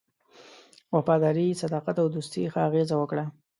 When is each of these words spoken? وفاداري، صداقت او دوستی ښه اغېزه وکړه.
وفاداري، 0.95 1.47
صداقت 1.61 1.95
او 2.01 2.07
دوستی 2.15 2.43
ښه 2.51 2.59
اغېزه 2.67 2.95
وکړه. 2.97 3.25